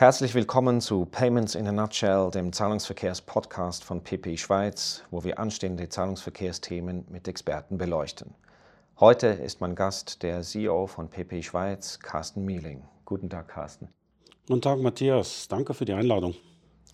Herzlich 0.00 0.34
willkommen 0.34 0.80
zu 0.80 1.04
Payments 1.04 1.54
in 1.54 1.68
a 1.68 1.72
Nutshell, 1.72 2.30
dem 2.30 2.54
Zahlungsverkehrs-Podcast 2.54 3.84
von 3.84 4.02
PP 4.02 4.38
Schweiz, 4.38 5.04
wo 5.10 5.24
wir 5.24 5.38
anstehende 5.38 5.90
Zahlungsverkehrsthemen 5.90 7.04
mit 7.10 7.28
Experten 7.28 7.76
beleuchten. 7.76 8.32
Heute 8.98 9.26
ist 9.26 9.60
mein 9.60 9.74
Gast 9.74 10.22
der 10.22 10.40
CEO 10.40 10.86
von 10.86 11.10
PP 11.10 11.42
Schweiz, 11.42 11.98
Carsten 11.98 12.46
Mieling. 12.46 12.82
Guten 13.04 13.28
Tag, 13.28 13.48
Carsten. 13.48 13.90
Guten 14.46 14.62
Tag, 14.62 14.78
Matthias. 14.78 15.48
Danke 15.48 15.74
für 15.74 15.84
die 15.84 15.92
Einladung. 15.92 16.34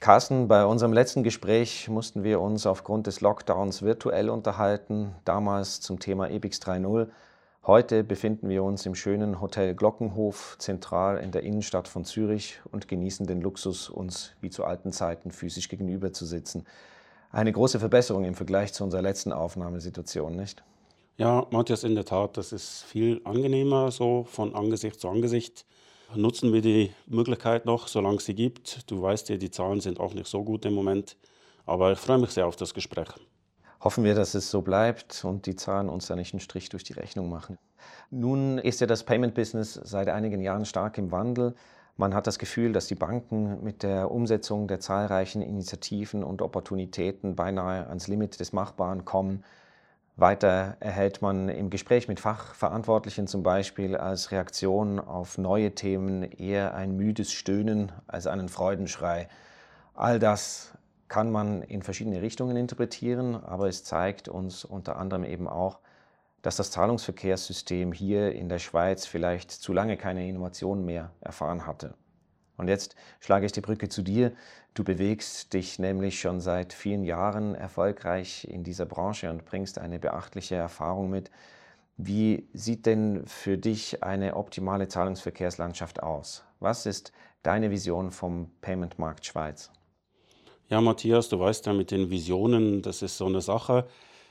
Carsten, 0.01 0.49
bei 0.49 0.67
unserem 0.67 0.93
letzten 0.93 1.23
Gespräch 1.23 1.89
mussten 1.89 2.25
wir 2.25 2.41
uns 2.41 2.67
aufgrund 2.67 3.07
des 3.07 3.21
Lockdowns 3.21 3.83
virtuell 3.83 4.29
unterhalten, 4.29 5.15
damals 5.25 5.81
zum 5.81 6.01
Thema 6.01 6.29
EBIX 6.29 6.61
3.0. 6.61 7.07
Heute 7.67 8.05
befinden 8.05 8.49
wir 8.49 8.63
uns 8.63 8.87
im 8.87 8.95
schönen 8.95 9.41
Hotel 9.41 9.75
Glockenhof 9.75 10.55
zentral 10.61 11.19
in 11.19 11.33
der 11.33 11.43
Innenstadt 11.43 11.89
von 11.89 12.05
Zürich 12.05 12.61
und 12.71 12.87
genießen 12.87 13.27
den 13.27 13.41
Luxus, 13.41 13.91
uns 13.91 14.35
wie 14.41 14.51
zu 14.51 14.65
alten 14.65 14.93
Zeiten 14.93 15.33
physisch 15.33 15.69
gegenüber 15.69 16.13
zu 16.13 16.27
sitzen. 16.27 16.65
Eine 17.33 17.51
große 17.51 17.81
Verbesserung 17.81 18.25
im 18.25 18.37
Vergleich 18.37 18.73
zu 18.73 18.85
unserer 18.85 19.03
letzten 19.03 19.33
Aufnahmesituation, 19.33 20.37
nicht? 20.37 20.63
Ja, 21.17 21.45
Matthias, 21.51 21.83
in 21.83 21.97
der 21.97 22.05
Tat, 22.05 22.37
das 22.37 22.53
ist 22.53 22.85
viel 22.85 23.21
angenehmer 23.25 23.91
so 23.91 24.23
von 24.31 24.55
Angesicht 24.55 25.01
zu 25.01 25.09
Angesicht. 25.09 25.67
Nutzen 26.15 26.53
wir 26.53 26.63
die 26.63 26.93
Möglichkeit 27.09 27.67
noch, 27.67 27.89
solange 27.89 28.19
es 28.19 28.27
sie 28.27 28.37
gibt. 28.37 28.89
Du 28.89 29.03
weißt 29.03 29.29
ja, 29.29 29.39
die 29.39 29.51
Zahlen 29.51 29.81
sind 29.81 29.99
auch 29.99 30.15
nicht 30.15 30.29
so 30.29 30.45
gut 30.45 30.65
im 30.67 30.75
Moment, 30.75 31.17
aber 31.65 31.91
ich 31.91 31.99
freue 31.99 32.19
mich 32.19 32.31
sehr 32.31 32.47
auf 32.47 32.55
das 32.55 32.75
Gespräch. 32.75 33.09
Hoffen 33.87 34.03
wir, 34.03 34.17
dass 34.17 34.35
es 34.35 34.51
so 34.51 34.63
bleibt 34.63 35.25
und 35.25 35.47
die 35.47 35.55
Zahlen 35.55 35.89
uns 35.89 36.09
da 36.09 36.17
nicht 36.17 36.35
einen 36.35 36.41
Strich 36.41 36.71
durch 36.71 36.83
die 36.83 36.95
Rechnung 36.95 37.31
machen. 37.31 37.57
Nun 38.11 38.59
ist 38.59 38.81
ja 38.81 38.89
das 38.89 39.05
Payment-Business 39.05 39.75
seit 39.75 40.09
einigen 40.09 40.41
Jahren 40.41 40.65
stark 40.65 40.99
im 40.99 41.13
Wandel. 41.13 41.55
Man 41.97 42.13
hat 42.13 42.27
das 42.27 42.41
Gefühl, 42.41 42.73
dass 42.73 42.89
die 42.89 42.97
Banken 42.97 43.63
mit 43.63 43.85
der 43.85 44.11
Umsetzung 44.11 44.67
der 44.67 44.81
zahlreichen 44.81 45.41
Initiativen 45.41 46.25
und 46.25 46.43
Opportunitäten 46.43 47.37
beinahe 47.37 47.87
ans 47.87 48.09
Limit 48.09 48.41
des 48.41 48.53
Machbaren 48.53 49.05
kommen. 49.05 49.45
Weiter 50.17 50.77
erhält 50.81 51.23
man 51.23 51.49
im 51.49 51.71
Gespräch 51.71 52.09
mit 52.09 52.19
Fachverantwortlichen 52.19 53.29
zum 53.29 53.45
Beispiel 53.45 53.97
als 53.97 54.33
Reaktion 54.33 54.99
auf 54.99 55.39
neue 55.39 55.77
Themen 55.77 56.25
eher 56.25 56.75
ein 56.75 56.97
müdes 56.97 57.31
Stöhnen 57.31 57.93
als 58.09 58.27
einen 58.27 58.49
Freudenschrei. 58.49 59.29
All 59.95 60.19
das 60.19 60.76
kann 61.09 61.31
man 61.31 61.63
in 61.63 61.83
verschiedene 61.83 62.23
Richtungen 62.23 62.57
interpretieren, 62.57 63.37
aber 63.37 63.69
es 63.69 63.85
zeigt 63.85 64.29
uns 64.29 64.65
unter 64.65 64.97
anderem 64.97 65.25
eben 65.25 65.49
auch, 65.49 65.79
dass 66.43 66.57
das 66.57 66.71
Zahlungsverkehrssystem 66.71 67.93
hier 67.93 68.33
in 68.33 68.49
der 68.49 68.59
Schweiz 68.59 69.07
vielleicht 69.07 69.51
zu 69.51 69.73
lange 69.73 69.97
keine 69.97 70.29
Innovation 70.29 70.85
mehr 70.85 71.11
erfahren 71.21 71.67
hatte. 71.67 71.95
Und 72.57 72.69
jetzt 72.69 72.95
schlage 73.21 73.47
ich 73.47 73.53
die 73.53 73.61
Brücke 73.61 73.89
zu 73.89 74.03
dir. 74.03 74.33
Du 74.75 74.85
bewegst 74.85 75.53
dich 75.53 75.79
nämlich 75.79 76.21
schon 76.21 76.41
seit 76.41 76.73
vielen 76.73 77.05
Jahren 77.05 77.55
erfolgreich 77.55 78.47
in 78.51 78.65
dieser 78.65 78.87
Branche 78.87 79.31
und 79.31 79.45
bringst 79.45 79.79
eine 79.79 79.99
beachtliche 79.99 80.55
Erfahrung 80.55 81.11
mit. 81.11 81.31
Wie 81.97 82.49
sieht 82.53 82.87
denn 82.87 83.27
für 83.27 83.57
dich 83.57 84.03
eine 84.03 84.37
optimale 84.37 84.89
Zahlungsverkehrslandschaft 84.89 86.03
aus? 86.03 86.45
Was 86.61 86.87
ist 86.87 87.13
deine 87.43 87.71
Vision 87.71 88.11
vom 88.11 88.51
Payment-Markt 88.61 89.25
Schweiz? 89.27 89.71
Ja, 90.69 90.81
Matthias, 90.81 91.29
du 91.29 91.39
weißt 91.39 91.67
ja 91.67 91.73
mit 91.73 91.93
den 91.93 92.11
Visionen, 92.11 92.83
das 92.83 93.01
ist 93.01 93.17
so 93.19 93.27
eine 93.27 93.41
Sache. 93.41 93.87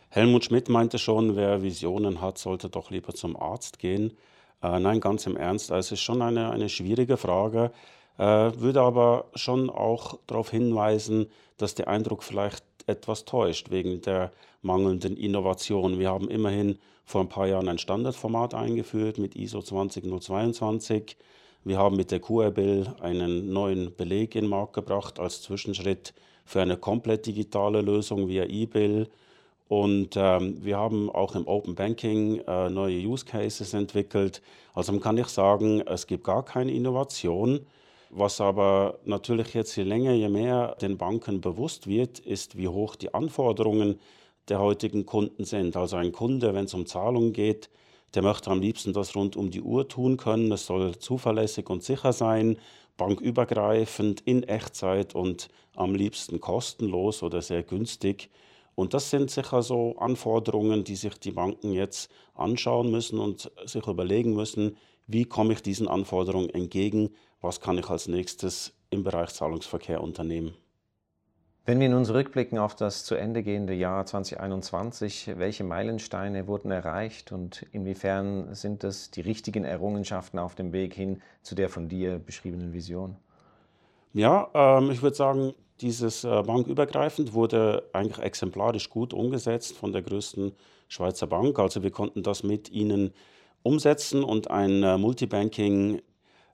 Helmut 0.09 0.44
Schmidt 0.44 0.67
meinte 0.67 1.00
schon, 1.00 1.38
wer 1.38 1.64
Visionen 1.64 2.19
hat, 2.19 2.38
sollte 2.38 2.69
doch 2.69 2.91
lieber 2.91 3.14
zum 3.14 3.38
Arzt 3.38 3.80
gehen. 3.80 4.17
Äh, 4.61 4.80
nein, 4.81 5.00
ganz 5.00 5.25
im 5.28 5.38
Ernst, 5.38 5.72
also 5.72 5.88
es 5.88 5.91
ist 5.94 6.02
schon 6.02 6.22
eine, 6.22 6.52
eine 6.52 6.67
schwierige 6.67 7.16
Frage, 7.16 7.72
äh, 8.17 8.23
würde 8.23 8.81
aber 8.81 9.28
schon 9.36 9.69
auch 9.69 10.19
darauf 10.28 10.52
hinweisen, 10.52 11.28
dass 11.56 11.73
der 11.73 11.88
Eindruck 11.88 12.22
vielleicht 12.22 12.66
etwas 12.86 13.23
täuscht 13.23 13.72
wegen 13.72 14.02
der 14.02 14.33
mangelnden 14.61 15.16
Innovation. 15.16 16.00
Wir 16.00 16.09
haben 16.09 16.30
immerhin 16.30 16.79
vor 17.06 17.22
ein 17.22 17.29
paar 17.29 17.47
Jahren 17.47 17.69
ein 17.69 17.78
Standardformat 17.78 18.56
eingeführt 18.56 19.19
mit 19.19 19.38
ISO 19.38 19.62
20022. 19.62 21.16
Wir 21.68 21.80
haben 21.80 21.96
mit 21.96 22.12
der 22.12 22.20
QR-Bill 22.20 22.94
einen 23.02 23.52
neuen 23.52 23.96
Beleg 23.96 24.36
in 24.36 24.42
den 24.42 24.52
Markt 24.52 24.74
gebracht 24.74 25.20
als 25.20 25.42
Zwischenschritt 25.42 26.14
für 26.46 26.62
eine 26.62 26.78
komplett 26.78 27.26
digitale 27.26 27.81
Lösung 27.81 28.28
via 28.28 28.44
E-Bill. 28.44 29.09
Und 29.68 30.16
ähm, 30.16 30.64
wir 30.64 30.78
haben 30.78 31.09
auch 31.09 31.34
im 31.34 31.48
Open 31.48 31.74
Banking 31.74 32.38
äh, 32.48 32.70
neue 32.70 33.00
Use 33.00 33.26
Cases 33.26 33.74
entwickelt. 33.74 34.44
Also 34.76 34.92
man 34.92 35.02
kann 35.02 35.16
nicht 35.16 35.30
sagen, 35.30 35.81
es 35.88 36.06
gibt 36.06 36.24
gar 36.24 36.46
keine 36.46 36.72
Innovation. 36.72 37.66
Was 38.12 38.40
aber 38.40 39.00
natürlich 39.03 39.56
jetzt 39.56 39.76
je 39.76 39.86
länger, 39.86 40.12
je 40.12 40.30
mehr 40.30 40.76
den 40.80 41.00
Banken 41.00 41.42
bewusst 41.42 41.88
wird, 41.88 42.20
ist, 42.20 42.59
wie 42.59 42.68
hoch 42.68 42.96
die 42.96 43.16
Anforderungen 43.16 44.00
der 44.50 44.59
heutigen 44.59 45.08
Kunden 45.08 45.46
sind. 45.46 45.76
Also 45.76 45.96
ein 45.96 46.12
Kunde, 46.12 46.53
wenn 46.53 46.66
es 46.66 46.76
um 46.76 46.86
Zahlungen 46.86 47.34
geht, 47.34 47.72
der 48.13 48.21
möchte 48.21 48.49
am 48.49 48.61
liebsten 48.61 48.93
das 48.93 49.16
rund 49.16 49.35
um 49.35 49.51
die 49.51 49.61
Uhr 49.61 49.88
tun 49.88 50.17
können. 50.17 50.51
Es 50.51 50.66
soll 50.66 50.97
zuverlässig 50.97 51.69
und 51.69 51.83
sicher 51.83 52.13
sein, 52.13 52.57
bankübergreifend, 52.97 54.21
in 54.21 54.43
Echtzeit 54.43 55.16
und 55.16 55.49
am 55.75 55.95
liebsten 55.95 56.39
kostenlos 56.39 57.23
oder 57.23 57.41
sehr 57.41 57.63
günstig. 57.63 58.29
Und 58.75 58.93
das 58.93 59.09
sind 59.09 59.31
sicher 59.31 59.63
so 59.63 59.95
Anforderungen, 59.97 60.83
die 60.83 60.95
sich 60.95 61.17
die 61.17 61.31
Banken 61.31 61.71
jetzt 61.71 62.11
anschauen 62.33 62.91
müssen 62.91 63.19
und 63.19 63.51
sich 63.66 63.88
überlegen 63.88 64.35
müssen, 64.35 64.77
wie 65.07 65.25
komme 65.25 65.53
ich 65.53 65.61
diesen 65.61 65.87
Anforderungen 65.87 66.49
entgegen, 66.49 67.09
was 67.41 67.61
kann 67.61 67.77
ich 67.77 67.89
als 67.89 68.07
nächstes 68.07 68.73
im 68.89 69.03
Bereich 69.03 69.29
Zahlungsverkehr 69.29 70.01
unternehmen. 70.01 70.55
Wenn 71.68 71.80
wir 71.80 71.90
nun 71.90 72.06
zurückblicken 72.06 72.59
auf 72.59 72.76
das 72.76 73.06
zu 73.06 73.16
Ende 73.16 73.42
gehende 73.42 73.74
Jahr 73.74 74.06
2021, 74.06 75.31
welche 75.38 75.64
Meilensteine 75.64 76.46
wurden 76.46 76.70
erreicht 76.70 77.31
und 77.31 77.66
inwiefern 77.72 78.53
sind 78.53 78.84
das 78.84 79.09
die 79.09 79.22
richtigen 79.22 79.64
Errungenschaften 79.64 80.38
auf 80.38 80.53
dem 80.53 80.74
Weg 80.74 80.94
hin 80.94 81.24
zu 81.42 81.56
der 81.56 81.70
von 81.70 81.90
dir 81.90 82.20
beschriebenen 82.20 82.72
Vision? 82.72 83.16
Ja, 84.14 84.48
ähm, 84.53 84.92
ich 84.92 85.02
würde 85.02 85.16
sagen, 85.16 85.56
dieses 85.81 86.24
äh, 86.24 86.44
bankübergreifend 86.44 87.34
wurde 87.34 87.90
eigentlich 87.94 88.24
exemplarisch 88.24 88.92
gut 88.92 89.12
umgesetzt 89.12 89.76
von 89.76 89.92
der 89.92 90.03
größten 90.03 90.52
Schweizer 90.88 91.26
Bank. 91.26 91.58
Also 91.58 91.82
wir 91.82 91.92
konnten 91.92 92.22
das 92.22 92.44
mit 92.44 92.70
ihnen 92.70 93.12
umsetzen 93.64 94.24
und 94.24 94.52
ein 94.52 94.84
äh, 94.84 95.00
Multibanking 95.00 96.00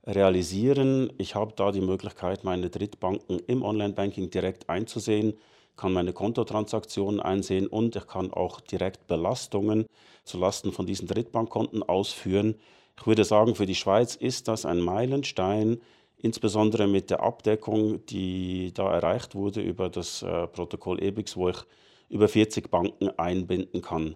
realisieren. 0.06 1.12
Ich 1.18 1.36
habe 1.36 1.54
da 1.56 1.72
die 1.72 1.82
Möglichkeit, 1.82 2.44
meine 2.44 2.70
Drittbanken 2.70 3.40
im 3.48 3.64
Online-Banking 3.64 4.30
direkt 4.30 4.70
einzusehen, 4.70 5.34
kann 5.78 5.94
meine 5.94 6.14
Kontotransaktionen 6.14 7.20
einsehen 7.20 7.68
und 7.68 7.96
ich 7.96 8.08
kann 8.08 8.32
auch 8.32 8.60
direkt 8.60 9.08
Belastungen 9.08 9.86
zulasten 10.24 10.72
von 10.72 10.86
diesen 10.86 11.08
Drittbankkonten 11.08 11.84
ausführen. 11.84 12.56
Ich 12.98 13.08
würde 13.08 13.24
sagen, 13.24 13.56
für 13.56 13.66
die 13.66 13.76
Schweiz 13.76 14.16
ist 14.16 14.48
das 14.48 14.66
ein 14.66 14.80
Meilenstein, 14.80 15.80
insbesondere 16.18 16.88
mit 16.88 17.10
der 17.10 17.22
Abdeckung, 17.22 18.06
die 18.06 18.74
da 18.74 18.94
erreicht 18.94 19.34
wurde 19.34 19.62
über 19.62 19.90
das 19.90 20.22
äh, 20.22 20.48
Protokoll 20.48 21.02
EBIX, 21.02 21.36
wo 21.36 21.50
ich 21.50 21.58
über 22.10 22.28
40 22.28 22.70
Banken 22.70 23.10
einbinden 23.18 23.82
kann. 23.82 24.16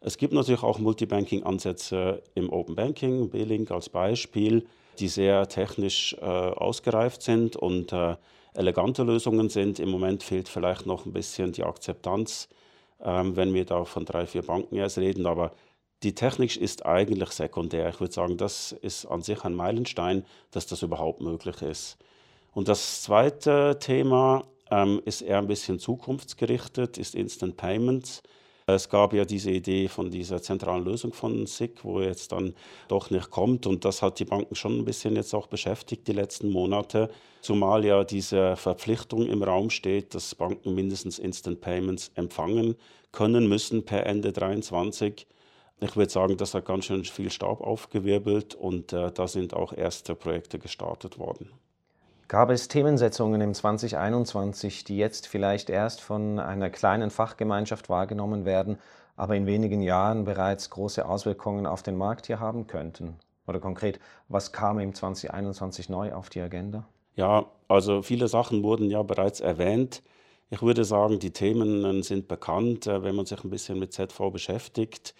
Es 0.00 0.16
gibt 0.16 0.32
natürlich 0.32 0.62
auch 0.62 0.78
Multibanking-Ansätze 0.78 2.22
im 2.34 2.50
Open 2.50 2.74
Banking, 2.74 3.28
B-Link 3.28 3.70
als 3.70 3.88
Beispiel 3.88 4.66
die 4.98 5.08
sehr 5.08 5.48
technisch 5.48 6.14
äh, 6.20 6.24
ausgereift 6.24 7.22
sind 7.22 7.56
und 7.56 7.92
äh, 7.92 8.16
elegante 8.54 9.02
Lösungen 9.02 9.48
sind. 9.48 9.78
Im 9.78 9.90
Moment 9.90 10.22
fehlt 10.22 10.48
vielleicht 10.48 10.86
noch 10.86 11.06
ein 11.06 11.12
bisschen 11.12 11.52
die 11.52 11.64
Akzeptanz, 11.64 12.48
ähm, 13.02 13.36
wenn 13.36 13.54
wir 13.54 13.64
da 13.64 13.84
von 13.84 14.04
drei, 14.04 14.26
vier 14.26 14.42
Banken 14.42 14.76
erst 14.76 14.98
reden. 14.98 15.26
Aber 15.26 15.52
die 16.02 16.14
Technik 16.14 16.56
ist 16.56 16.84
eigentlich 16.84 17.30
sekundär. 17.30 17.88
Ich 17.88 18.00
würde 18.00 18.12
sagen, 18.12 18.36
das 18.36 18.72
ist 18.72 19.06
an 19.06 19.22
sich 19.22 19.44
ein 19.44 19.54
Meilenstein, 19.54 20.24
dass 20.50 20.66
das 20.66 20.82
überhaupt 20.82 21.20
möglich 21.20 21.62
ist. 21.62 21.96
Und 22.52 22.68
das 22.68 23.02
zweite 23.02 23.78
Thema 23.80 24.44
ähm, 24.70 25.00
ist 25.04 25.22
eher 25.22 25.38
ein 25.38 25.46
bisschen 25.46 25.78
zukunftsgerichtet, 25.78 26.98
ist 26.98 27.14
Instant 27.14 27.56
Payments. 27.56 28.22
Es 28.66 28.88
gab 28.88 29.12
ja 29.12 29.24
diese 29.24 29.50
Idee 29.50 29.88
von 29.88 30.10
dieser 30.10 30.40
zentralen 30.40 30.84
Lösung 30.84 31.12
von 31.12 31.46
SIC, 31.46 31.84
wo 31.84 32.00
jetzt 32.00 32.32
dann 32.32 32.54
doch 32.88 33.10
nicht 33.10 33.30
kommt. 33.30 33.66
Und 33.66 33.84
das 33.84 34.02
hat 34.02 34.18
die 34.18 34.24
Banken 34.24 34.54
schon 34.54 34.78
ein 34.78 34.84
bisschen 34.84 35.16
jetzt 35.16 35.34
auch 35.34 35.48
beschäftigt 35.48 36.06
die 36.06 36.12
letzten 36.12 36.50
Monate. 36.50 37.10
Zumal 37.40 37.84
ja 37.84 38.04
diese 38.04 38.56
Verpflichtung 38.56 39.26
im 39.26 39.42
Raum 39.42 39.70
steht, 39.70 40.14
dass 40.14 40.34
Banken 40.34 40.74
mindestens 40.74 41.18
Instant 41.18 41.60
Payments 41.60 42.12
empfangen 42.14 42.76
können 43.10 43.48
müssen 43.48 43.84
per 43.84 44.06
Ende 44.06 44.32
2023. 44.32 45.26
Ich 45.80 45.96
würde 45.96 46.12
sagen, 46.12 46.36
das 46.36 46.54
hat 46.54 46.64
ganz 46.64 46.84
schön 46.84 47.04
viel 47.04 47.30
Staub 47.30 47.60
aufgewirbelt 47.60 48.54
und 48.54 48.92
äh, 48.92 49.10
da 49.10 49.26
sind 49.26 49.52
auch 49.52 49.72
erste 49.72 50.14
Projekte 50.14 50.60
gestartet 50.60 51.18
worden. 51.18 51.50
Gab 52.32 52.48
es 52.48 52.66
Themensetzungen 52.66 53.42
im 53.42 53.52
2021, 53.52 54.84
die 54.84 54.96
jetzt 54.96 55.26
vielleicht 55.26 55.68
erst 55.68 56.00
von 56.00 56.38
einer 56.38 56.70
kleinen 56.70 57.10
Fachgemeinschaft 57.10 57.90
wahrgenommen 57.90 58.46
werden, 58.46 58.78
aber 59.16 59.36
in 59.36 59.44
wenigen 59.44 59.82
Jahren 59.82 60.24
bereits 60.24 60.70
große 60.70 61.06
Auswirkungen 61.06 61.66
auf 61.66 61.82
den 61.82 61.98
Markt 61.98 62.28
hier 62.28 62.40
haben 62.40 62.66
könnten? 62.66 63.16
Oder 63.46 63.60
konkret, 63.60 64.00
was 64.30 64.50
kam 64.50 64.78
im 64.78 64.94
2021 64.94 65.90
neu 65.90 66.14
auf 66.14 66.30
die 66.30 66.40
Agenda? 66.40 66.86
Ja, 67.16 67.44
also 67.68 68.00
viele 68.00 68.28
Sachen 68.28 68.62
wurden 68.62 68.90
ja 68.90 69.02
bereits 69.02 69.40
erwähnt. 69.40 70.02
Ich 70.48 70.62
würde 70.62 70.86
sagen, 70.86 71.18
die 71.18 71.34
Themen 71.34 72.02
sind 72.02 72.28
bekannt, 72.28 72.86
äh, 72.86 73.02
wenn 73.02 73.14
man 73.14 73.26
sich 73.26 73.44
ein 73.44 73.50
bisschen 73.50 73.78
mit 73.78 73.92
ZV 73.92 74.30
beschäftigt. 74.32 75.14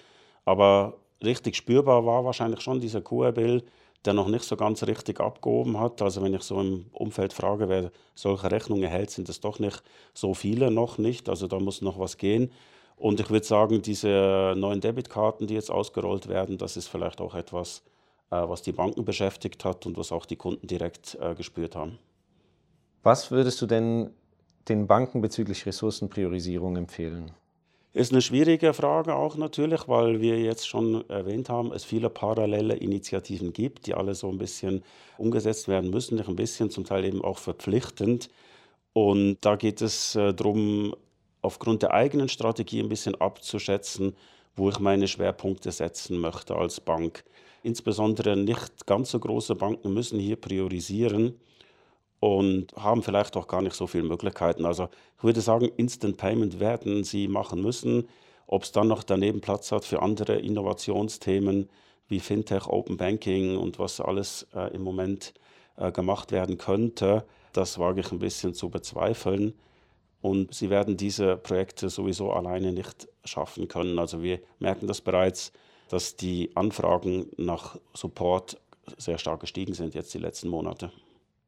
Aber 0.47 0.95
richtig 1.23 1.57
spürbar 1.57 2.07
war 2.07 2.25
wahrscheinlich 2.25 2.63
schon 2.63 2.81
dieser 2.81 3.03
QR-Bill, 3.03 3.65
der 4.05 4.15
noch 4.15 4.29
nicht 4.29 4.45
so 4.45 4.57
ganz 4.57 4.83
richtig 4.85 5.21
abgehoben 5.21 5.79
hat. 5.79 6.03
Also 6.03 6.23
wenn 6.23 6.35
ich 6.35 6.43
so 6.43 6.61
im 6.61 6.87
Umfeld 6.93 7.33
frage, 7.33 7.69
wer 7.69 7.91
solche 8.15 8.51
Rechnungen 8.51 8.89
hält, 8.89 9.11
sind 9.11 9.29
es 9.29 9.41
doch 9.41 9.59
nicht 9.59 9.83
so 10.15 10.35
viele 10.35 10.71
noch 10.71 10.99
nicht. 10.99 11.29
Also 11.29 11.47
da 11.47 11.59
muss 11.59 11.83
noch 11.83 11.99
was 11.99 12.17
gehen. 12.17 12.51
Und 12.97 13.21
ich 13.21 13.31
würde 13.31 13.47
sagen, 13.47 13.83
diese 13.83 14.55
neuen 14.57 14.81
Debitkarten, 14.81 15.47
die 15.47 15.55
jetzt 15.55 15.71
ausgerollt 15.71 16.29
werden, 16.29 16.59
das 16.59 16.77
ist 16.77 16.89
vielleicht 16.89 17.21
auch 17.21 17.35
etwas, 17.35 17.83
äh, 18.31 18.37
was 18.37 18.63
die 18.63 18.73
Banken 18.73 19.05
beschäftigt 19.05 19.65
hat 19.65 19.87
und 19.87 19.97
was 19.97 20.13
auch 20.13 20.27
die 20.27 20.37
Kunden 20.37 20.67
direkt 20.67 21.17
äh, 21.21 21.35
gespürt 21.35 21.77
haben. 21.77 21.99
Was 23.03 23.31
würdest 23.31 23.61
du 23.61 23.67
denn 23.67 24.11
den 24.69 24.87
Banken 24.87 25.21
bezüglich 25.21 25.67
Ressourcenpriorisierung 25.67 26.77
empfehlen? 26.77 27.33
Ist 27.95 28.11
eine 28.13 28.23
schwierige 28.23 28.73
Frage 28.73 29.15
auch 29.15 29.37
natürlich, 29.37 29.87
weil 29.87 30.23
wir 30.23 30.41
jetzt 30.41 30.67
schon 30.67 31.07
erwähnt 31.11 31.51
haben, 31.51 31.73
es 31.73 31.85
viele 31.85 32.09
parallele 32.09 32.75
Initiativen 32.75 33.53
gibt, 33.53 33.87
die 33.87 33.93
alle 33.93 34.15
so 34.15 34.31
ein 34.31 34.39
bisschen 34.39 34.83
umgesetzt 35.19 35.69
werden 35.69 35.91
müssen, 35.91 36.17
nicht 36.17 36.29
ein 36.29 36.37
bisschen, 36.37 36.71
zum 36.71 36.85
Teil 36.85 37.05
eben 37.05 37.23
auch 37.23 37.37
verpflichtend. 37.37 38.31
Und 38.95 39.39
da 39.43 39.57
geht 39.57 39.83
es 39.83 40.17
äh, 40.17 40.33
darum, 40.33 40.97
aufgrund 41.43 41.83
der 41.83 41.93
eigenen 41.93 42.31
Strategie 42.31 42.81
ein 42.81 42.89
bisschen 42.89 43.15
abzuschätzen, 43.21 44.17
wo 44.57 44.71
ich 44.71 44.79
meine 44.79 45.07
Schwerpunkte 45.07 45.71
setzen 45.71 46.19
möchte 46.19 46.57
als 46.57 46.81
Bank. 46.81 47.25
Insbesondere 47.63 48.39
nicht 48.39 48.87
ganz 48.87 49.11
so 49.11 49.19
große 49.19 49.55
Banken 49.55 49.93
müssen 49.93 50.19
hier 50.19 50.37
priorisieren 50.37 51.39
und 52.23 52.73
haben 52.77 53.03
vielleicht 53.03 53.37
auch 53.37 53.49
gar 53.49 53.63
nicht 53.63 53.75
so 53.75 53.89
viele 53.89 54.05
Möglichkeiten. 54.05 54.65
Also 54.65 54.89
ich 55.19 55.25
würde 55.25 55.41
sagen, 55.41 55.73
Instant 55.77 56.19
Payment 56.19 56.61
werden 56.61 57.03
sie 57.03 57.27
machen 57.27 57.61
müssen. 57.61 58.09
Ob 58.47 58.63
es 58.63 58.71
dann 58.71 58.87
noch 58.87 59.03
daneben 59.03 59.41
Platz 59.41 59.73
hat 59.73 59.85
für 59.85 60.03
andere 60.03 60.37
Innovationsthemen 60.37 61.69
wie 62.07 62.21
Fintech, 62.21 62.69
Open 62.69 62.97
Banking 62.97 63.57
und 63.57 63.81
was 63.81 64.01
alles 64.01 64.47
äh, 64.55 64.73
im 64.73 64.83
Moment 64.83 65.35
äh, 65.77 65.91
gemacht 65.91 66.31
werden 66.31 66.59
könnte, 66.59 67.25
das 67.53 67.81
wage 67.81 68.03
ich 68.03 68.13
ein 68.13 68.21
bisschen 68.21 68.55
zu 68.55 68.71
bezweifeln. 68.71 69.55
Und 70.21 70.55
sie 70.55 70.71
werden 70.71 70.97
diese 70.97 71.37
Projekte 71.37 71.89
sowieso 71.89 72.31
alleine 72.31 72.71
nicht 72.71 73.09
schaffen 73.25 73.67
können. 73.67 73.99
Also 73.99 74.23
wir 74.23 74.39
merken 74.61 74.87
das 74.87 75.01
bereits, 75.01 75.51
dass 75.89 76.15
die 76.15 76.53
Anfragen 76.55 77.31
nach 77.37 77.81
Support 77.95 78.61
sehr 78.97 79.19
stark 79.19 79.41
gestiegen 79.41 79.75
sind 79.75 79.97
jetzt 79.97 80.15
die 80.15 80.19
letzten 80.19 80.51
Monate. 80.51 80.93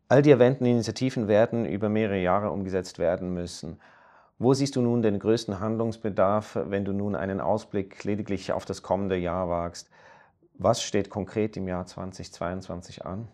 All 0.09 0.21
die 0.21 0.31
erwähnten 0.31 0.67
Initiativen 0.67 1.29
werden 1.29 1.65
über 1.65 1.89
mehrere 1.89 2.21
Jahre 2.21 2.51
umgesetzt 2.51 2.99
werden 2.99 3.33
müssen. 3.33 3.81
Wo 4.39 4.53
siehst 4.53 4.77
du 4.77 4.83
nun 4.83 5.01
den 5.01 5.19
größten 5.19 5.61
Handlungsbedarf, 5.61 6.59
wenn 6.67 6.85
du 6.85 6.93
nun 6.93 7.15
einen 7.15 7.41
Ausblick 7.41 8.05
lediglich 8.05 8.53
auf 8.53 8.67
das 8.67 8.83
kommende 8.83 9.17
Jahr 9.17 9.49
wagst? 9.49 9.89
Was 10.59 10.83
steht 10.83 11.09
konkret 11.09 11.57
im 11.57 11.69
Jahr 11.69 11.87
2022 11.87 13.07
an? 13.07 13.29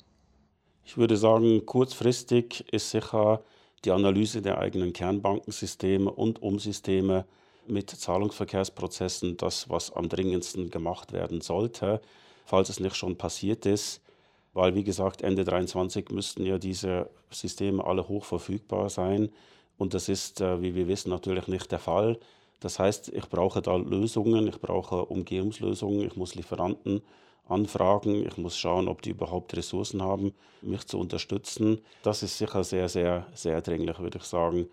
Ich 0.84 0.96
würde 0.96 1.16
sagen, 1.16 1.66
kurzfristig 1.66 2.72
ist 2.72 2.90
sicher 2.90 3.42
die 3.84 3.90
Analyse 3.90 4.40
der 4.40 4.58
eigenen 4.58 4.92
Kernbankensysteme 4.92 6.10
und 6.10 6.40
Umsysteme 6.40 7.24
mit 7.66 7.90
Zahlungsverkehrsprozessen 7.90 9.36
das, 9.36 9.68
was 9.68 9.92
am 9.92 10.08
dringendsten 10.08 10.70
gemacht 10.70 11.12
werden 11.12 11.40
sollte, 11.40 12.00
falls 12.44 12.68
es 12.68 12.78
nicht 12.78 12.96
schon 12.96 13.16
passiert 13.16 13.66
ist 13.66 14.02
weil 14.52 14.74
wie 14.74 14.84
gesagt, 14.84 15.22
Ende 15.22 15.44
2023 15.44 16.10
müssten 16.10 16.44
ja 16.44 16.58
diese 16.58 17.10
Systeme 17.30 17.84
alle 17.84 18.08
hoch 18.08 18.24
verfügbar 18.24 18.90
sein 18.90 19.30
und 19.78 19.94
das 19.94 20.08
ist, 20.08 20.40
äh, 20.40 20.60
wie 20.60 20.74
wir 20.74 20.88
wissen, 20.88 21.10
natürlich 21.10 21.48
nicht 21.48 21.72
der 21.72 21.78
Fall. 21.78 22.18
Das 22.60 22.78
heißt, 22.78 23.08
ich 23.08 23.28
brauche 23.28 23.62
da 23.62 23.76
Lösungen, 23.76 24.46
ich 24.46 24.60
brauche 24.60 25.06
Umgehungslösungen, 25.06 26.06
ich 26.06 26.16
muss 26.16 26.34
Lieferanten 26.34 27.00
anfragen, 27.48 28.26
ich 28.26 28.36
muss 28.36 28.58
schauen, 28.58 28.88
ob 28.88 29.02
die 29.02 29.10
überhaupt 29.10 29.56
Ressourcen 29.56 30.02
haben, 30.02 30.34
mich 30.60 30.86
zu 30.86 30.98
unterstützen. 30.98 31.80
Das 32.02 32.22
ist 32.22 32.38
sicher 32.38 32.62
sehr, 32.62 32.88
sehr, 32.88 33.26
sehr 33.34 33.62
dringlich, 33.62 33.98
würde 33.98 34.18
ich 34.18 34.24
sagen. 34.24 34.68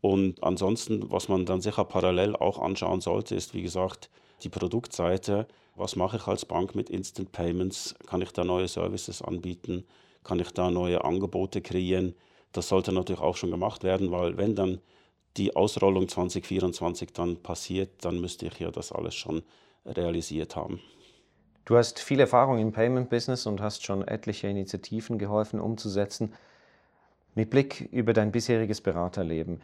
Und 0.00 0.42
ansonsten, 0.42 1.10
was 1.10 1.28
man 1.28 1.46
dann 1.46 1.60
sicher 1.60 1.84
parallel 1.84 2.36
auch 2.36 2.58
anschauen 2.58 3.00
sollte, 3.00 3.34
ist, 3.34 3.54
wie 3.54 3.62
gesagt, 3.62 4.10
die 4.42 4.48
Produktseite. 4.48 5.46
Was 5.78 5.94
mache 5.94 6.16
ich 6.16 6.26
als 6.26 6.46
Bank 6.46 6.74
mit 6.74 6.88
Instant 6.88 7.32
Payments? 7.32 7.94
Kann 8.06 8.22
ich 8.22 8.32
da 8.32 8.44
neue 8.44 8.66
Services 8.66 9.20
anbieten? 9.20 9.84
Kann 10.24 10.40
ich 10.40 10.50
da 10.52 10.70
neue 10.70 11.04
Angebote 11.04 11.60
kreieren? 11.60 12.14
Das 12.52 12.68
sollte 12.68 12.92
natürlich 12.92 13.20
auch 13.20 13.36
schon 13.36 13.50
gemacht 13.50 13.84
werden, 13.84 14.10
weil 14.10 14.38
wenn 14.38 14.54
dann 14.56 14.80
die 15.36 15.54
Ausrollung 15.54 16.08
2024 16.08 17.12
dann 17.12 17.42
passiert, 17.42 17.90
dann 18.06 18.22
müsste 18.22 18.46
ich 18.46 18.58
ja 18.58 18.70
das 18.70 18.90
alles 18.90 19.14
schon 19.14 19.42
realisiert 19.84 20.56
haben. 20.56 20.80
Du 21.66 21.76
hast 21.76 21.98
viel 21.98 22.20
Erfahrung 22.20 22.58
im 22.58 22.72
Payment 22.72 23.10
Business 23.10 23.44
und 23.44 23.60
hast 23.60 23.84
schon 23.84 24.00
etliche 24.08 24.48
Initiativen 24.48 25.18
geholfen 25.18 25.60
umzusetzen. 25.60 26.32
Mit 27.34 27.50
Blick 27.50 27.86
über 27.92 28.14
dein 28.14 28.32
bisheriges 28.32 28.80
Beraterleben, 28.80 29.60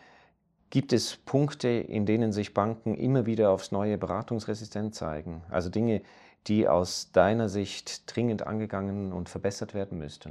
Gibt 0.72 0.94
es 0.94 1.18
Punkte, 1.18 1.68
in 1.68 2.06
denen 2.06 2.32
sich 2.32 2.54
Banken 2.54 2.94
immer 2.94 3.26
wieder 3.26 3.50
aufs 3.50 3.72
neue 3.72 3.98
beratungsresistent 3.98 4.94
zeigen? 4.94 5.42
Also 5.50 5.68
Dinge, 5.68 6.00
die 6.46 6.66
aus 6.66 7.12
deiner 7.12 7.50
Sicht 7.50 8.04
dringend 8.06 8.46
angegangen 8.46 9.12
und 9.12 9.28
verbessert 9.28 9.74
werden 9.74 9.98
müssten? 9.98 10.30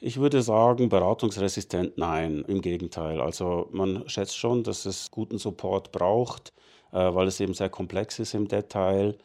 Ich 0.00 0.18
würde 0.18 0.42
sagen, 0.42 0.88
beratungsresistent 0.88 1.96
nein, 1.96 2.44
im 2.48 2.60
Gegenteil. 2.60 3.20
Also 3.20 3.68
man 3.70 4.02
schätzt 4.08 4.36
schon, 4.36 4.64
dass 4.64 4.84
es 4.84 5.12
guten 5.12 5.38
Support 5.38 5.92
braucht, 5.92 6.52
äh, 6.90 7.14
weil 7.14 7.28
es 7.28 7.38
eben 7.38 7.54
sehr 7.54 7.70
komplex 7.70 8.18
ist 8.18 8.34
im 8.34 8.48
Detail. 8.48 9.16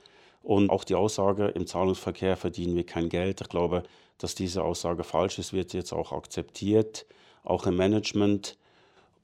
Und 0.43 0.69
auch 0.69 0.83
die 0.83 0.93
Aussage, 0.93 1.47
im 1.47 1.65
Zahlungsverkehr 1.65 2.37
verdienen 2.37 2.75
wir 2.75 2.85
kein 2.85 3.09
Geld. 3.09 3.41
Ich 3.41 3.49
glaube, 3.49 3.81
dass 4.19 4.35
diese 4.35 4.63
Aussage 4.63 5.03
falsch 5.03 5.39
ist, 5.39 5.51
wird 5.51 5.73
jetzt 5.73 5.93
auch 5.93 6.11
akzeptiert, 6.11 7.07
auch 7.43 7.65
im 7.65 7.75
Management. 7.75 8.58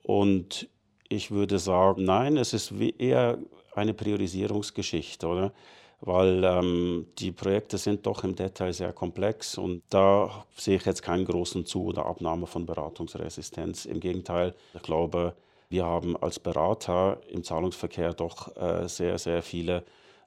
Und 0.05 0.69
ich 1.09 1.31
würde 1.31 1.57
sagen, 1.57 2.03
nein, 2.03 2.37
es 2.37 2.53
ist 2.53 2.71
eher 2.99 3.39
eine 3.73 3.95
Priorisierungsgeschichte, 3.95 5.27
oder? 5.27 5.51
Weil 6.01 6.43
ähm, 6.43 7.07
die 7.17 7.31
Projekte 7.31 7.79
sind 7.79 8.05
doch 8.05 8.23
im 8.23 8.35
Detail 8.35 8.71
sehr 8.71 8.93
komplex 8.93 9.57
und 9.57 9.81
da 9.89 10.45
sehe 10.55 10.75
ich 10.75 10.85
jetzt 10.85 11.01
keinen 11.01 11.25
großen 11.25 11.65
Zu- 11.65 11.85
oder 11.85 12.05
Abnahme 12.05 12.45
von 12.45 12.67
Beratungsresistenz. 12.67 13.85
Im 13.85 13.99
Gegenteil, 13.99 14.53
ich 14.75 14.83
glaube, 14.83 15.35
wir 15.69 15.85
haben 15.85 16.15
als 16.17 16.39
Berater 16.39 17.19
im 17.29 17.43
Zahlungsverkehr 17.43 18.13
doch 18.13 18.55
äh, 18.57 18.87
sehr, 18.87 19.17
sehr 19.17 19.41
viele 19.41 19.77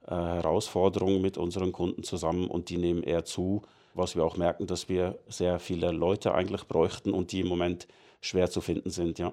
äh, 0.06 0.10
Herausforderungen 0.14 1.22
mit 1.22 1.38
unseren 1.38 1.70
Kunden 1.70 2.02
zusammen 2.02 2.48
und 2.48 2.70
die 2.70 2.78
nehmen 2.78 3.04
eher 3.04 3.24
zu, 3.24 3.62
was 3.94 4.16
wir 4.16 4.24
auch 4.24 4.36
merken, 4.36 4.66
dass 4.66 4.88
wir 4.88 5.20
sehr 5.28 5.60
viele 5.60 5.92
Leute 5.92 6.34
eigentlich 6.34 6.66
bräuchten 6.66 7.12
und 7.12 7.30
die 7.30 7.40
im 7.40 7.46
Moment 7.46 7.86
schwer 8.20 8.50
zu 8.50 8.60
finden 8.60 8.90
sind, 8.90 9.20
ja. 9.20 9.32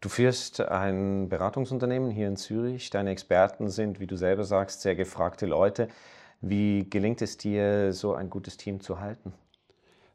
Du 0.00 0.08
führst 0.08 0.60
ein 0.60 1.28
Beratungsunternehmen 1.28 2.10
hier 2.10 2.28
in 2.28 2.36
Zürich. 2.36 2.90
Deine 2.90 3.10
Experten 3.10 3.70
sind, 3.70 4.00
wie 4.00 4.06
du 4.06 4.16
selber 4.16 4.44
sagst, 4.44 4.82
sehr 4.82 4.94
gefragte 4.94 5.46
Leute. 5.46 5.88
Wie 6.40 6.88
gelingt 6.90 7.22
es 7.22 7.38
dir, 7.38 7.92
so 7.92 8.14
ein 8.14 8.28
gutes 8.28 8.56
Team 8.58 8.80
zu 8.80 9.00
halten? 9.00 9.32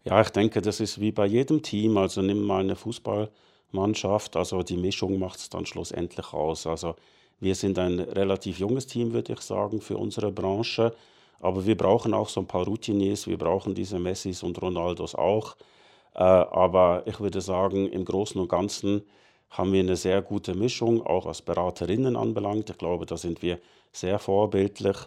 Ja, 0.04 0.22
ich 0.22 0.30
denke, 0.30 0.62
das 0.62 0.80
ist 0.80 1.00
wie 1.00 1.12
bei 1.12 1.26
jedem 1.26 1.62
Team. 1.62 1.98
Also 1.98 2.22
nimm 2.22 2.44
mal 2.44 2.62
eine 2.62 2.76
Fußballmannschaft. 2.76 4.36
Also 4.36 4.62
die 4.62 4.78
Mischung 4.78 5.18
macht 5.18 5.40
es 5.40 5.50
dann 5.50 5.66
schlussendlich 5.66 6.34
aus. 6.34 6.68
Also 6.68 6.96
wir 7.40 7.56
sind 7.56 7.80
ein 7.80 8.00
relativ 8.00 8.60
junges 8.60 8.86
Team, 8.86 9.14
würde 9.14 9.34
ich 9.34 9.42
sagen, 9.42 9.82
für 9.82 9.98
unsere 9.98 10.32
Branche. 10.32 10.94
Aber 11.40 11.66
wir 11.66 11.78
brauchen 11.78 12.14
auch 12.14 12.30
so 12.30 12.42
ein 12.42 12.48
paar 12.48 12.66
Routiniers. 12.66 13.28
Wir 13.28 13.38
brauchen 13.38 13.74
diese 13.74 13.98
Messis 13.98 14.44
und 14.44 14.62
Ronaldos 14.62 15.16
auch. 15.16 15.56
Äh, 16.16 16.20
aber 16.20 17.04
ich 17.06 17.20
würde 17.20 17.42
sagen, 17.42 17.88
im 17.88 18.06
Großen 18.06 18.40
und 18.40 18.50
Ganzen 18.50 19.04
haben 19.50 19.74
wir 19.74 19.80
eine 19.80 19.96
sehr 19.96 20.22
gute 20.22 20.54
Mischung, 20.54 21.06
auch 21.06 21.26
was 21.26 21.42
Beraterinnen 21.42 22.16
anbelangt. 22.16 22.70
Ich 22.70 22.78
glaube, 22.78 23.06
da 23.06 23.18
sind 23.18 23.42
wir 23.42 23.60
sehr 23.92 24.20
vorbildlich. 24.20 24.98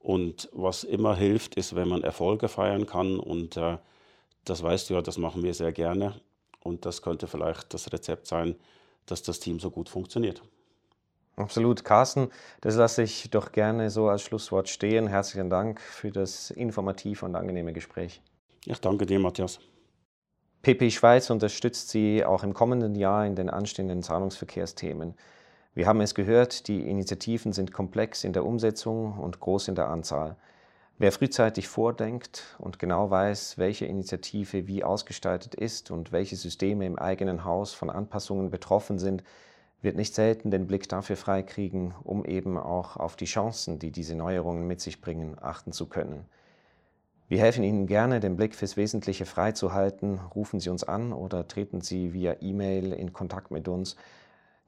Und 0.00 0.48
was 0.52 0.84
immer 0.84 1.16
hilft, 1.16 1.56
ist, 1.56 1.74
wenn 1.74 1.88
man 1.88 2.04
Erfolge 2.04 2.48
feiern 2.48 2.86
kann. 2.86 3.18
Und 3.18 3.56
äh, 3.56 3.78
das 4.44 4.62
weißt 4.62 4.88
du 4.88 4.94
ja, 4.94 5.02
das 5.02 5.18
machen 5.18 5.42
wir 5.42 5.52
sehr 5.54 5.72
gerne. 5.72 6.20
Und 6.62 6.86
das 6.86 7.02
könnte 7.02 7.26
vielleicht 7.26 7.74
das 7.74 7.92
Rezept 7.92 8.26
sein, 8.26 8.54
dass 9.06 9.22
das 9.22 9.40
Team 9.40 9.58
so 9.58 9.70
gut 9.70 9.88
funktioniert. 9.88 10.42
Absolut. 11.36 11.84
Carsten, 11.84 12.30
das 12.60 12.74
lasse 12.74 13.02
ich 13.02 13.30
doch 13.30 13.52
gerne 13.52 13.90
so 13.90 14.08
als 14.08 14.22
Schlusswort 14.22 14.68
stehen. 14.68 15.06
Herzlichen 15.06 15.50
Dank 15.50 15.80
für 15.80 16.10
das 16.10 16.50
informative 16.50 17.24
und 17.24 17.36
angenehme 17.36 17.72
Gespräch. 17.72 18.20
Ich 18.66 18.78
danke 18.80 19.06
dir, 19.06 19.20
Matthias. 19.20 19.60
PP 20.62 20.90
Schweiz 20.90 21.30
unterstützt 21.30 21.90
Sie 21.90 22.24
auch 22.24 22.42
im 22.42 22.52
kommenden 22.52 22.96
Jahr 22.96 23.24
in 23.24 23.36
den 23.36 23.48
anstehenden 23.48 24.02
Zahlungsverkehrsthemen. 24.02 25.14
Wir 25.74 25.86
haben 25.86 26.00
es 26.00 26.16
gehört, 26.16 26.66
die 26.66 26.88
Initiativen 26.88 27.52
sind 27.52 27.72
komplex 27.72 28.24
in 28.24 28.32
der 28.32 28.44
Umsetzung 28.44 29.18
und 29.18 29.38
groß 29.38 29.68
in 29.68 29.76
der 29.76 29.88
Anzahl. 29.88 30.36
Wer 30.98 31.12
frühzeitig 31.12 31.68
vordenkt 31.68 32.56
und 32.58 32.80
genau 32.80 33.08
weiß, 33.08 33.56
welche 33.56 33.86
Initiative 33.86 34.66
wie 34.66 34.82
ausgestaltet 34.82 35.54
ist 35.54 35.92
und 35.92 36.10
welche 36.10 36.34
Systeme 36.34 36.86
im 36.86 36.98
eigenen 36.98 37.44
Haus 37.44 37.72
von 37.72 37.88
Anpassungen 37.88 38.50
betroffen 38.50 38.98
sind, 38.98 39.22
wird 39.80 39.94
nicht 39.94 40.12
selten 40.16 40.50
den 40.50 40.66
Blick 40.66 40.88
dafür 40.88 41.16
freikriegen, 41.16 41.94
um 42.02 42.24
eben 42.24 42.58
auch 42.58 42.96
auf 42.96 43.14
die 43.14 43.26
Chancen, 43.26 43.78
die 43.78 43.92
diese 43.92 44.16
Neuerungen 44.16 44.66
mit 44.66 44.80
sich 44.80 45.00
bringen, 45.00 45.36
achten 45.40 45.70
zu 45.70 45.86
können. 45.86 46.24
Wir 47.28 47.38
helfen 47.40 47.62
Ihnen 47.62 47.86
gerne, 47.86 48.18
den 48.20 48.36
Blick 48.36 48.54
fürs 48.54 48.78
Wesentliche 48.78 49.26
freizuhalten. 49.26 50.18
Rufen 50.34 50.60
Sie 50.60 50.70
uns 50.70 50.82
an 50.82 51.12
oder 51.12 51.46
treten 51.46 51.82
Sie 51.82 52.14
via 52.14 52.36
E-Mail 52.40 52.94
in 52.94 53.12
Kontakt 53.12 53.50
mit 53.50 53.68
uns. 53.68 53.96